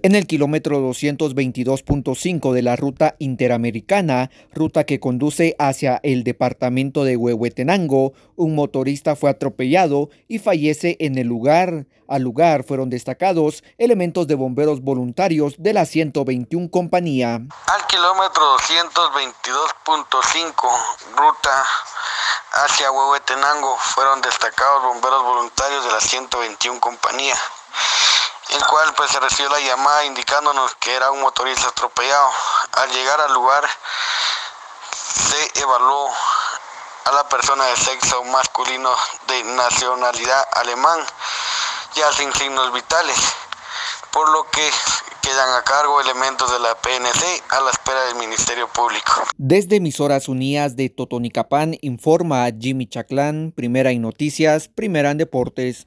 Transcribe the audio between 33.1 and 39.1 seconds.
al lugar se evaluó a la persona de sexo masculino